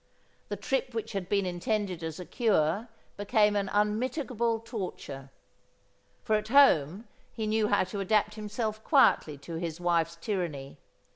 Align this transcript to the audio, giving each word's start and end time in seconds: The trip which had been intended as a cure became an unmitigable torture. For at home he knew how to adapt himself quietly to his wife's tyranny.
The 0.49 0.55
trip 0.55 0.95
which 0.95 1.11
had 1.11 1.29
been 1.29 1.45
intended 1.45 2.03
as 2.03 2.19
a 2.19 2.25
cure 2.25 2.89
became 3.17 3.55
an 3.55 3.69
unmitigable 3.71 4.59
torture. 4.59 5.29
For 6.23 6.37
at 6.37 6.47
home 6.47 7.07
he 7.31 7.45
knew 7.45 7.67
how 7.67 7.83
to 7.83 7.99
adapt 7.99 8.33
himself 8.33 8.83
quietly 8.83 9.37
to 9.37 9.57
his 9.57 9.79
wife's 9.79 10.15
tyranny. 10.15 10.79